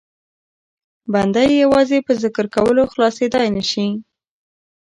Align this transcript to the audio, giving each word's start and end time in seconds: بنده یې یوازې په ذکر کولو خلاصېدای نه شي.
بنده 1.13 1.41
یې 1.49 1.55
یوازې 1.63 1.97
په 2.07 2.11
ذکر 2.23 2.45
کولو 2.55 2.83
خلاصېدای 2.91 3.47
نه 3.57 3.63
شي. 3.71 3.87